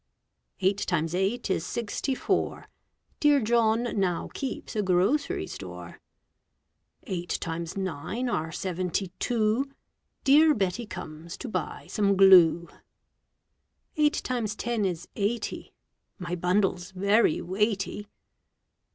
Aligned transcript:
Eight 0.61 0.79
times 0.79 1.13
eight 1.13 1.47
is 1.51 1.63
sixty 1.63 2.15
four. 2.15 2.65
Dear 3.19 3.39
John 3.39 3.83
now 3.99 4.29
keeps 4.33 4.75
a 4.75 4.81
grocery 4.81 5.45
store. 5.45 5.99
Eight 7.03 7.37
times 7.39 7.77
nine 7.77 8.27
are 8.27 8.51
seventy 8.51 9.11
two. 9.19 9.69
Dear 10.23 10.55
Betty 10.55 10.87
comes 10.87 11.37
to 11.37 11.47
buy 11.47 11.85
some 11.87 12.17
glue. 12.17 12.67
Eight 13.95 14.23
times 14.23 14.55
ten 14.55 14.85
is 14.85 15.07
eighty. 15.15 15.71
My 16.17 16.33
bundle's 16.33 16.89
very 16.89 17.39
weighty. 17.39 18.07